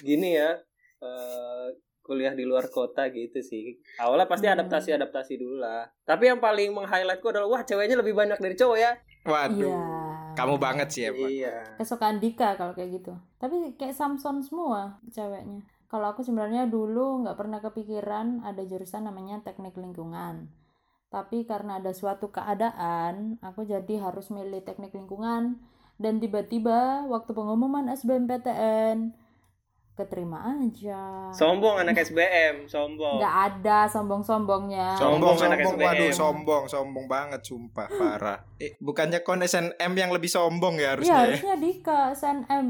gini 0.00 0.40
ya. 0.40 0.56
Eh, 1.02 1.66
kuliah 2.02 2.34
di 2.34 2.42
luar 2.42 2.66
kota 2.66 3.10
gitu 3.10 3.38
sih. 3.38 3.78
Awalnya 3.98 4.26
pasti 4.26 4.46
Hmm. 4.46 4.58
adaptasi-adaptasi 4.58 5.34
dulu 5.38 5.62
lah. 5.62 5.86
Tapi 6.02 6.30
yang 6.30 6.38
paling 6.38 6.74
meng-highlightku 6.74 7.30
adalah 7.30 7.48
wah, 7.48 7.62
ceweknya 7.62 7.98
lebih 7.98 8.14
banyak 8.14 8.38
dari 8.38 8.54
cowok 8.54 8.78
ya. 8.78 8.92
Waduh. 9.22 9.54
Iya. 9.70 9.78
Kamu 10.32 10.56
banget 10.58 10.88
sih 10.90 11.02
emang. 11.06 11.30
Iya. 11.30 11.76
Kesukaan 11.78 12.18
Dika 12.18 12.56
kalau 12.56 12.74
kayak 12.74 13.02
gitu. 13.02 13.12
Tapi 13.38 13.76
kayak 13.78 13.94
Samson 13.94 14.42
semua 14.42 14.98
ceweknya. 15.12 15.62
Kalau 15.86 16.08
aku 16.08 16.24
sebenarnya 16.24 16.66
dulu 16.66 17.20
nggak 17.22 17.36
pernah 17.36 17.60
kepikiran 17.60 18.40
ada 18.42 18.64
jurusan 18.64 19.04
namanya 19.04 19.44
teknik 19.44 19.76
lingkungan. 19.76 20.48
Tapi 21.12 21.44
karena 21.44 21.76
ada 21.76 21.92
suatu 21.92 22.32
keadaan, 22.32 23.36
aku 23.44 23.68
jadi 23.68 24.00
harus 24.00 24.32
milih 24.32 24.64
teknik 24.64 24.96
lingkungan. 24.96 25.60
Dan 26.00 26.16
tiba-tiba 26.18 27.04
waktu 27.04 27.36
pengumuman 27.36 27.92
SBMPTN, 27.92 29.12
keterima 29.92 30.40
aja. 30.42 31.28
Sombong 31.30 31.76
anak 31.78 32.00
SBM, 32.00 32.64
sombong. 32.64 33.20
Nggak 33.20 33.36
ada 33.50 33.78
sombong-sombongnya. 33.86 34.96
Sombong, 34.96 35.36
Sombong 35.36 35.38
anak 35.44 35.58
sombong, 35.58 35.74
SBM. 35.74 35.86
waduh, 35.86 36.10
sombong, 36.10 36.64
sombong 36.66 37.06
banget, 37.06 37.40
sumpah, 37.42 37.88
parah. 37.88 38.38
Eh, 38.56 38.72
bukannya 38.78 39.20
kon 39.20 39.40
SNM 39.40 39.92
yang 39.92 40.10
lebih 40.10 40.26
sombong 40.26 40.76
ya 40.76 40.80
Iya 40.80 40.90
harusnya? 40.90 41.12
ya? 41.12 41.20
harusnya 41.28 41.54
Dika 41.56 41.98
SNM. 42.12 42.66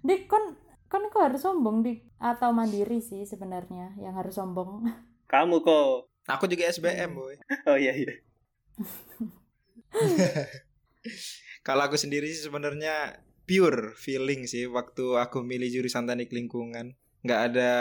Dik 0.00 0.22
kan 0.26 0.44
kan 0.86 1.02
kok 1.06 1.22
harus 1.22 1.40
sombong 1.40 1.80
dik 1.80 2.02
atau 2.18 2.50
mandiri 2.50 2.98
sih 2.98 3.22
sebenarnya 3.22 3.96
yang 3.96 4.12
harus 4.12 4.34
sombong. 4.34 4.84
Kamu 5.26 5.60
kok. 5.60 6.10
Aku 6.28 6.44
juga 6.44 6.66
SBM, 6.66 7.14
boy. 7.14 7.34
Oh 7.68 7.74
iya 7.74 7.90
iya. 7.90 8.12
Kalau 11.60 11.82
aku 11.82 11.96
sendiri 11.96 12.28
sih 12.28 12.42
sebenarnya 12.42 13.20
pure 13.50 13.98
feeling 13.98 14.46
sih 14.46 14.70
waktu 14.70 15.18
aku 15.18 15.42
milih 15.42 15.66
jurusan 15.66 16.06
teknik 16.06 16.30
lingkungan. 16.30 16.94
Nggak 17.26 17.40
ada 17.50 17.72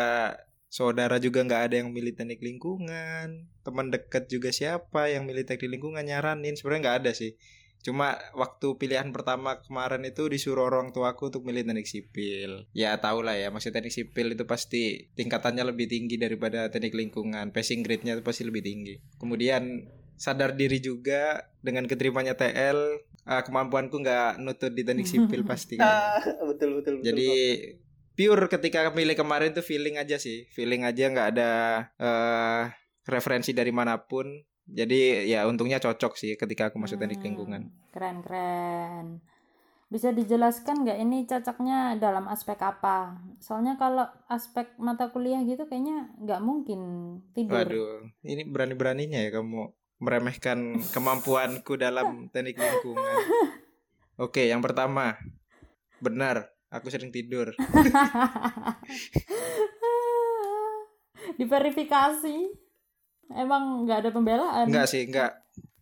saudara 0.65 1.21
juga 1.21 1.45
nggak 1.45 1.61
ada 1.69 1.75
yang 1.85 1.93
milih 1.93 2.17
teknik 2.17 2.41
lingkungan. 2.41 3.45
Teman 3.61 3.93
dekat 3.93 4.25
juga 4.33 4.49
siapa 4.49 5.13
yang 5.13 5.29
milih 5.29 5.45
teknik 5.45 5.77
lingkungan 5.77 6.01
nyaranin 6.01 6.57
sebenarnya 6.57 6.81
nggak 6.89 6.97
ada 7.05 7.11
sih. 7.13 7.37
Cuma 7.85 8.17
waktu 8.33 8.75
pilihan 8.81 9.13
pertama 9.13 9.61
kemarin 9.61 10.03
itu 10.09 10.25
disuruh 10.25 10.67
orang 10.67 10.89
tuaku 10.89 11.29
untuk 11.29 11.45
milih 11.45 11.61
teknik 11.61 11.85
sipil. 11.85 12.65
Ya 12.73 12.97
tau 12.97 13.21
lah 13.21 13.37
ya, 13.37 13.53
maksud 13.53 13.69
teknik 13.69 13.93
sipil 13.93 14.33
itu 14.33 14.49
pasti 14.49 15.13
tingkatannya 15.13 15.69
lebih 15.69 15.85
tinggi 15.85 16.17
daripada 16.17 16.73
teknik 16.73 16.97
lingkungan. 16.97 17.53
Passing 17.53 17.85
grade-nya 17.85 18.17
itu 18.17 18.25
pasti 18.25 18.41
lebih 18.41 18.65
tinggi. 18.65 18.97
Kemudian 19.21 19.85
sadar 20.19 20.59
diri 20.59 20.83
juga 20.83 21.47
dengan 21.63 21.87
keterimanya 21.87 22.35
TL, 22.35 22.99
ah, 23.29 23.41
kemampuanku 23.45 24.01
nggak 24.01 24.41
nutut 24.41 24.73
di 24.73 24.81
teknik 24.81 25.05
sipil 25.05 25.45
pasti. 25.51 25.77
Ah, 25.77 26.17
betul 26.49 26.81
betul 26.81 26.97
betul. 26.97 27.05
Jadi 27.05 27.29
pure 28.17 28.45
ketika 28.49 28.89
milih 28.91 29.15
kemarin 29.15 29.53
tuh 29.53 29.63
feeling 29.63 29.95
aja 29.95 30.17
sih, 30.17 30.49
feeling 30.51 30.83
aja 30.83 31.07
nggak 31.07 31.27
ada 31.37 31.51
eh, 31.95 32.61
referensi 33.05 33.53
dari 33.53 33.69
mana 33.69 34.01
pun. 34.01 34.25
Jadi 34.69 35.25
ya 35.25 35.49
untungnya 35.49 35.81
cocok 35.81 36.13
sih 36.13 36.37
ketika 36.37 36.69
aku 36.69 36.77
masuk 36.77 36.97
teknik 36.97 37.21
Hmm, 37.21 37.25
lingkungan. 37.25 37.61
Keren 37.89 38.17
keren. 38.21 39.05
Bisa 39.89 40.13
dijelaskan 40.13 40.85
nggak 40.85 40.99
ini 41.01 41.25
cocoknya 41.25 41.97
dalam 41.97 42.29
aspek 42.29 42.61
apa? 42.61 43.17
Soalnya 43.41 43.73
kalau 43.81 44.05
aspek 44.29 44.77
mata 44.77 45.09
kuliah 45.09 45.41
gitu 45.41 45.65
kayaknya 45.65 46.13
nggak 46.21 46.41
mungkin 46.45 46.81
tidur. 47.33 47.65
Waduh, 47.65 48.05
ini 48.21 48.45
berani-beraninya 48.45 49.17
ya 49.25 49.33
kamu 49.33 49.73
meremehkan 49.99 50.79
kemampuanku 50.95 51.75
dalam 51.75 52.31
teknik 52.31 52.55
lingkungan. 52.55 53.19
Oke, 54.19 54.47
yang 54.47 54.63
pertama, 54.63 55.19
benar, 55.99 56.51
aku 56.71 56.91
sering 56.91 57.11
tidur. 57.11 57.51
Diverifikasi. 61.39 62.37
Emang 63.29 63.85
nggak 63.85 64.07
ada 64.07 64.11
pembelaan. 64.11 64.65
Enggak 64.67 64.89
sih, 64.89 65.05
enggak 65.05 65.37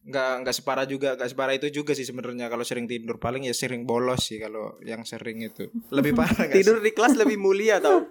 nggak 0.07 0.31
nggak 0.43 0.55
separah 0.55 0.85
juga 0.87 1.19
nggak 1.19 1.29
separah 1.35 1.53
itu 1.59 1.67
juga 1.67 1.91
sih 1.91 2.07
sebenarnya 2.07 2.47
kalau 2.47 2.63
sering 2.63 2.87
tidur 2.87 3.19
paling 3.19 3.43
ya 3.43 3.51
sering 3.51 3.83
bolos 3.83 4.31
sih 4.31 4.39
kalau 4.39 4.79
yang 4.79 5.03
sering 5.03 5.43
itu 5.43 5.67
lebih 5.91 6.15
parah 6.15 6.47
nggak 6.47 6.63
Tidur 6.63 6.79
di 6.79 6.95
kelas 6.95 7.19
lebih 7.19 7.35
mulia 7.35 7.83
tau. 7.83 8.07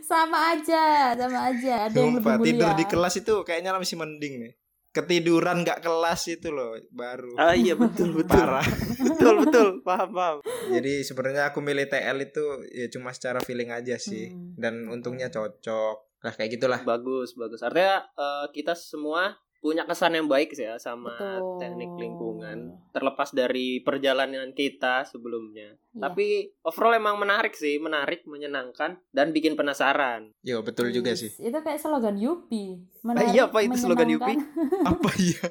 Sama 0.00 0.52
aja, 0.52 0.84
sama 1.12 1.38
aja. 1.46 1.86
Ada 1.86 1.96
yang 1.96 2.16
lebih 2.16 2.32
mulia. 2.32 2.46
tidur 2.46 2.70
di 2.74 2.84
kelas 2.84 3.14
itu 3.16 3.34
kayaknya 3.42 3.74
masih 3.74 3.96
mending 3.96 4.34
nih 4.40 4.54
ketiduran 4.88 5.60
nggak 5.60 5.82
kelas 5.82 6.24
itu 6.26 6.48
loh 6.48 6.72
baru 6.88 7.36
Ah 7.36 7.52
iya 7.52 7.74
betul 7.74 8.16
betul. 8.16 8.32
parah 8.32 8.64
betul 9.12 9.34
betul. 9.42 9.66
Paham 9.82 10.08
paham. 10.10 10.36
jadi 10.66 11.04
sebenarnya 11.04 11.50
aku 11.50 11.60
milih 11.60 11.84
TL 11.84 12.16
itu 12.22 12.44
ya 12.70 12.88
cuma 12.88 13.12
secara 13.12 13.38
feeling 13.40 13.68
aja 13.68 13.96
sih 13.96 14.32
Hmm. 14.32 14.56
dan 14.56 14.88
untungnya 14.88 15.28
cocok 15.28 15.96
lah 16.18 16.32
kayak 16.32 16.48
gitulah 16.50 16.80
Bagus 16.80 17.36
bagus. 17.36 17.60
Artinya 17.60 18.08
eh, 18.08 18.46
kita 18.50 18.72
semua 18.72 19.36
punya 19.60 19.82
kesan 19.88 20.14
yang 20.14 20.28
baik 20.30 20.54
sih 20.54 20.68
ya 20.68 20.78
sama 20.78 21.16
Betul. 21.16 21.58
teknik 21.58 21.92
lingkungan. 21.98 22.58
Terlepas 22.92 23.34
dari 23.34 23.80
perjalanan 23.82 24.52
kita 24.54 25.02
sebelumnya. 25.08 25.74
Iya. 25.96 26.00
Tapi 26.06 26.54
overall 26.62 26.96
emang 26.96 27.16
menarik 27.18 27.56
sih, 27.56 27.80
menarik, 27.82 28.22
menyenangkan 28.28 29.00
dan 29.10 29.32
bikin 29.34 29.58
penasaran. 29.58 30.30
yo 30.46 30.62
betul 30.62 30.92
juga 30.94 31.16
sih 31.16 31.32
Itu 31.42 31.58
kayak 31.64 31.80
slogan 31.80 32.16
Yupi. 32.16 32.78
Ah, 33.06 33.26
iya, 33.32 33.50
apa 33.50 33.64
itu 33.64 33.76
slogan 33.78 34.08
Yupi? 34.10 34.34
apa 34.90 35.10
ya 35.18 35.46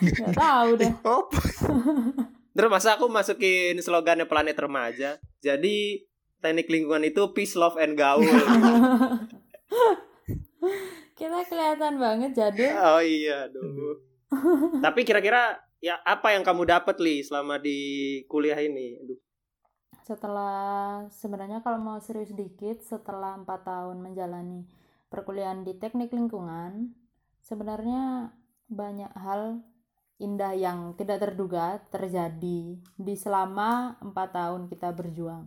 Gak 0.00 0.34
tahu 0.34 0.70
deh. 0.78 0.92
apa 1.04 1.40
Terus 2.54 2.70
masa 2.70 2.94
aku 2.94 3.10
masukin 3.10 3.74
slogannya 3.82 4.30
planet 4.30 4.54
remaja. 4.54 5.18
Jadi 5.42 6.06
teknik 6.38 6.70
lingkungan 6.70 7.02
itu 7.02 7.34
peace, 7.34 7.58
love, 7.58 7.74
and 7.82 7.98
gaul. 7.98 8.22
Kita 11.14 11.46
kelihatan 11.46 12.02
banget 12.02 12.30
jadul. 12.34 12.74
oh 12.74 13.02
iya, 13.02 13.46
aduh. 13.46 13.98
Tapi 14.84 15.00
kira-kira 15.06 15.62
ya 15.78 16.02
apa 16.02 16.34
yang 16.34 16.42
kamu 16.42 16.66
dapat 16.66 16.98
li 16.98 17.22
selama 17.22 17.62
di 17.62 17.78
kuliah 18.26 18.58
ini? 18.58 18.98
Aduh. 18.98 19.18
Setelah 20.04 21.06
sebenarnya 21.08 21.64
kalau 21.64 21.80
mau 21.80 21.96
serius 22.02 22.34
dikit, 22.34 22.82
setelah 22.84 23.40
empat 23.40 23.64
tahun 23.64 24.04
menjalani 24.04 24.68
perkuliahan 25.08 25.64
di 25.64 25.78
teknik 25.78 26.12
lingkungan, 26.12 26.92
sebenarnya 27.40 28.34
banyak 28.68 29.12
hal 29.14 29.62
indah 30.18 30.52
yang 30.54 30.92
tidak 30.98 31.22
terduga 31.24 31.80
terjadi 31.90 32.78
di 32.78 33.14
selama 33.14 33.96
empat 34.02 34.28
tahun 34.34 34.66
kita 34.66 34.92
berjuang. 34.92 35.46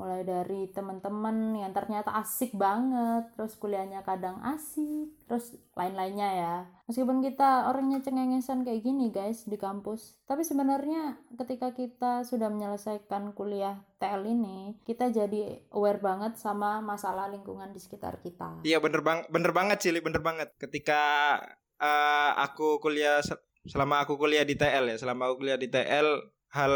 Mulai 0.00 0.24
dari 0.24 0.64
teman-teman 0.72 1.60
yang 1.60 1.76
ternyata 1.76 2.16
asik 2.16 2.56
banget, 2.56 3.28
terus 3.36 3.52
kuliahnya 3.60 4.00
kadang 4.00 4.40
asik, 4.40 5.12
terus 5.28 5.60
lain-lainnya 5.76 6.28
ya. 6.32 6.56
Meskipun 6.88 7.20
kita 7.20 7.68
orangnya 7.68 8.00
cengengesan 8.00 8.64
kayak 8.64 8.80
gini 8.80 9.12
guys 9.12 9.44
di 9.44 9.60
kampus, 9.60 10.16
tapi 10.24 10.40
sebenarnya 10.40 11.20
ketika 11.36 11.76
kita 11.76 12.24
sudah 12.24 12.48
menyelesaikan 12.48 13.36
kuliah 13.36 13.84
TL 14.00 14.24
ini, 14.24 14.80
kita 14.88 15.12
jadi 15.12 15.60
aware 15.76 16.00
banget 16.00 16.40
sama 16.40 16.80
masalah 16.80 17.28
lingkungan 17.28 17.76
di 17.76 17.80
sekitar 17.84 18.24
kita. 18.24 18.64
Iya 18.64 18.80
bener 18.80 19.04
bang, 19.04 19.28
bener 19.28 19.52
banget 19.52 19.84
Cili, 19.84 20.00
bener 20.00 20.24
banget. 20.24 20.48
Ketika 20.56 21.36
eh, 21.76 22.32
aku 22.40 22.80
kuliah 22.80 23.20
se- 23.20 23.44
selama 23.68 24.00
aku 24.00 24.16
kuliah 24.16 24.48
di 24.48 24.56
TL 24.56 24.88
ya, 24.88 24.96
selama 24.96 25.28
aku 25.28 25.44
kuliah 25.44 25.60
di 25.60 25.68
TL, 25.68 26.08
hal 26.56 26.74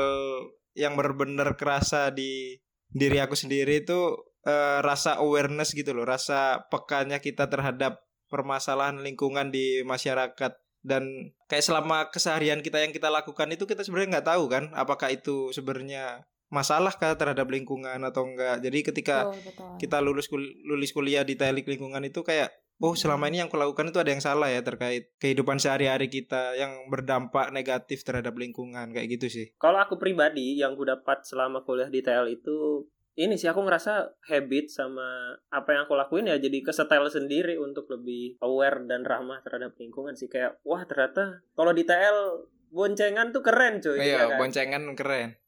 yang 0.75 0.99
bener-bener 0.99 1.55
kerasa 1.55 2.11
di 2.11 2.59
diri 2.95 3.19
aku 3.19 3.35
sendiri 3.35 3.83
itu 3.83 4.15
eh, 4.47 4.79
rasa 4.81 5.19
awareness 5.19 5.75
gitu 5.75 5.91
loh, 5.93 6.07
rasa 6.07 6.63
pekanya 6.71 7.19
kita 7.19 7.51
terhadap 7.51 7.99
permasalahan 8.31 9.03
lingkungan 9.03 9.51
di 9.51 9.83
masyarakat 9.83 10.55
dan 10.85 11.33
kayak 11.49 11.65
selama 11.65 12.13
keseharian 12.13 12.61
kita 12.61 12.77
yang 12.77 12.93
kita 12.93 13.09
lakukan 13.09 13.49
itu 13.49 13.65
kita 13.65 13.81
sebenarnya 13.81 14.21
nggak 14.21 14.29
tahu 14.29 14.45
kan 14.53 14.65
apakah 14.77 15.09
itu 15.09 15.49
sebenarnya 15.57 16.29
masalah 16.53 16.93
kah 16.93 17.17
terhadap 17.17 17.49
lingkungan 17.49 17.97
atau 18.05 18.29
enggak 18.29 18.61
jadi 18.61 18.79
ketika 18.93 19.17
Betul, 19.33 19.41
betul. 19.49 19.71
kita 19.81 19.97
lulus 20.05 20.27
kul- 20.29 20.55
lulus 20.69 20.93
kuliah 20.93 21.25
di 21.25 21.41
teknik 21.41 21.65
lingkungan 21.65 22.05
itu 22.05 22.21
kayak 22.21 22.53
oh 22.79 22.95
selama 22.95 23.31
ini 23.31 23.39
yang 23.39 23.51
kulakukan 23.51 23.91
itu 23.91 23.99
ada 24.03 24.11
yang 24.11 24.23
salah 24.23 24.51
ya 24.51 24.61
terkait 24.61 25.15
kehidupan 25.19 25.59
sehari-hari 25.59 26.11
kita 26.11 26.59
yang 26.59 26.91
berdampak 26.91 27.51
negatif 27.51 28.03
terhadap 28.03 28.35
lingkungan 28.35 28.91
kayak 28.91 29.19
gitu 29.19 29.27
sih. 29.31 29.47
Kalau 29.57 29.79
aku 29.79 29.97
pribadi 29.97 30.59
yang 30.59 30.75
gue 30.75 30.87
dapat 30.87 31.23
selama 31.23 31.63
kuliah 31.63 31.89
di 31.89 32.03
TL 32.03 32.27
itu 32.31 32.85
ini 33.15 33.39
sih 33.39 33.47
aku 33.47 33.63
ngerasa 33.63 34.19
habit 34.27 34.75
sama 34.75 35.39
apa 35.47 35.71
yang 35.71 35.87
aku 35.87 35.95
lakuin 35.95 36.27
ya 36.27 36.35
jadi 36.35 36.67
kesetel 36.67 37.07
sendiri 37.07 37.55
untuk 37.63 37.87
lebih 37.87 38.43
aware 38.43 38.83
dan 38.91 39.07
ramah 39.07 39.39
terhadap 39.39 39.79
lingkungan 39.79 40.19
sih 40.19 40.27
kayak 40.27 40.59
wah 40.67 40.83
ternyata 40.83 41.47
kalau 41.55 41.71
di 41.71 41.87
TL 41.87 42.51
boncengan 42.75 43.31
tuh 43.31 43.47
keren 43.47 43.79
cuy 43.79 44.03
ya 44.03 44.03
Iya, 44.03 44.19
kan? 44.35 44.39
boncengan 44.43 44.83
keren. 44.99 45.39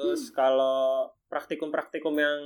Terus 0.00 0.32
kalau 0.32 1.12
praktikum-praktikum 1.28 2.16
yang 2.16 2.40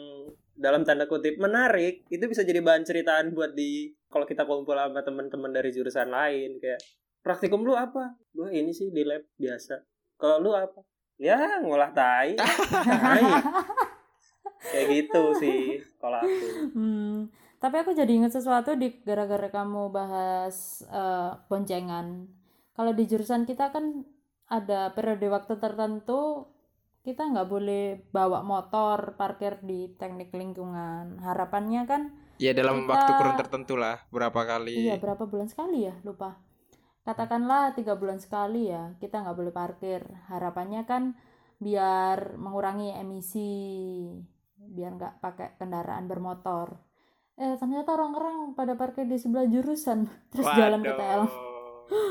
dalam 0.57 0.83
tanda 0.89 1.05
kutip 1.05 1.37
menarik 1.37 2.09
itu 2.09 2.25
bisa 2.25 2.41
jadi 2.43 2.65
bahan 2.65 2.83
ceritaan 2.83 3.37
buat 3.37 3.53
di 3.53 3.93
kalau 4.09 4.25
kita 4.25 4.49
kumpul 4.49 4.73
sama 4.73 5.05
teman-teman 5.05 5.53
dari 5.53 5.69
jurusan 5.71 6.09
lain 6.09 6.57
kayak 6.57 6.81
praktikum 7.21 7.63
lu 7.63 7.77
apa? 7.77 8.17
Gua 8.33 8.49
ini 8.49 8.73
sih 8.73 8.89
di 8.89 9.05
lab 9.05 9.23
biasa. 9.37 9.85
Kalau 10.17 10.41
lu 10.41 10.51
apa? 10.57 10.81
Ya 11.21 11.61
ngolah 11.61 11.93
tai. 11.93 12.37
Kayak 14.57 14.87
gitu 14.89 15.23
sih 15.39 15.79
kalau 16.01 16.25
aku. 16.25 16.47
Hmm, 16.75 17.29
tapi 17.61 17.77
aku 17.85 17.93
jadi 17.93 18.09
ingat 18.09 18.35
sesuatu 18.35 18.75
di 18.75 18.99
gara-gara 19.05 19.53
kamu 19.53 19.93
bahas 19.93 20.83
eh, 20.89 21.31
boncengan. 21.47 22.27
Kalau 22.73 22.93
di 22.97 23.05
jurusan 23.05 23.45
kita 23.45 23.71
kan 23.73 24.05
ada 24.47 24.95
periode 24.95 25.27
waktu 25.29 25.59
tertentu 25.59 26.47
kita 27.07 27.23
nggak 27.23 27.47
boleh 27.47 28.03
bawa 28.11 28.43
motor 28.43 29.15
parkir 29.15 29.63
di 29.63 29.95
teknik 29.95 30.35
lingkungan. 30.35 31.23
Harapannya 31.23 31.87
kan 31.87 32.03
Ya 32.37 32.53
dalam 32.53 32.85
Kita- 32.85 32.91
waktu 32.93 33.13
kurun 33.17 33.37
tertentu 33.39 33.75
lah 33.79 33.97
berapa 34.11 34.37
kali. 34.37 34.77
iya 34.77 34.99
berapa 34.99 35.25
bulan 35.25 35.47
sekali 35.47 35.87
ya 35.87 35.95
lupa. 36.03 36.37
Katakanlah 37.01 37.73
tiga 37.73 37.95
bulan 37.95 38.19
sekali 38.19 38.69
ya 38.69 38.93
kita 38.99 39.23
nggak 39.23 39.39
boleh 39.39 39.53
parkir. 39.55 40.03
Harapannya 40.29 40.83
kan 40.85 41.15
biar 41.57 42.37
mengurangi 42.37 42.93
emisi, 42.93 44.11
biar 44.59 44.99
nggak 44.99 45.15
pakai 45.23 45.57
kendaraan 45.57 46.05
bermotor. 46.05 46.77
Eh 47.39 47.57
ternyata 47.57 47.95
orang-orang 47.95 48.53
pada 48.53 48.75
parkir 48.75 49.07
di 49.07 49.17
sebelah 49.17 49.47
jurusan 49.47 50.05
terus 50.35 50.45
jalan 50.53 50.83
ke 50.83 50.93
TL. 50.93 51.23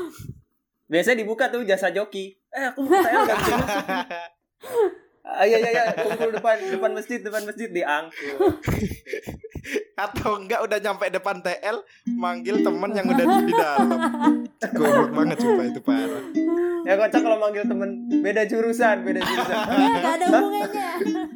Biasanya 0.90 1.18
dibuka 1.20 1.50
tuh 1.50 1.62
jasa 1.62 1.90
joki. 1.90 2.34
Eh 2.50 2.64
aku 2.66 2.82
mau 2.82 2.90
ke 2.90 2.98
TL 2.98 3.22
gak 3.22 3.38
bisa 3.38 3.78
masuk. 4.62 4.92
Ayo 5.26 5.58
ayo 5.58 5.68
ayo 5.74 5.92
kumpul 6.06 6.30
depan 6.38 6.56
depan 6.70 6.90
masjid 6.94 7.18
depan 7.18 7.42
masjid 7.42 7.66
diangkut. 7.66 8.62
Atau 10.06 10.38
enggak 10.38 10.62
udah 10.62 10.78
nyampe 10.78 11.10
depan 11.10 11.42
TL 11.42 11.82
manggil 12.14 12.62
temen 12.62 12.90
yang 12.94 13.06
udah 13.10 13.26
di, 13.26 13.50
di 13.50 13.54
dalam. 13.58 14.00
Goblok 14.70 15.10
banget 15.10 15.36
coba 15.42 15.62
itu 15.66 15.80
parah. 15.82 16.24
Ya 16.86 16.94
kocak 16.94 17.20
kalau 17.26 17.38
manggil 17.42 17.66
temen 17.66 18.06
beda 18.22 18.46
jurusan 18.46 19.02
beda 19.02 19.20
jurusan. 19.26 19.56
Ya 19.66 19.86
nggak 19.98 20.14
ada 20.14 20.26
hubungannya. 20.30 20.90